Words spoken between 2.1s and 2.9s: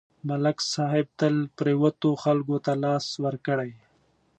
خلکو ته